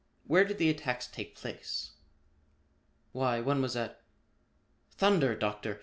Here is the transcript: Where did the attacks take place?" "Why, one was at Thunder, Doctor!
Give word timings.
Where 0.25 0.45
did 0.45 0.57
the 0.57 0.71
attacks 0.71 1.05
take 1.05 1.35
place?" 1.35 1.91
"Why, 3.11 3.39
one 3.39 3.61
was 3.61 3.75
at 3.77 4.01
Thunder, 4.89 5.35
Doctor! 5.35 5.79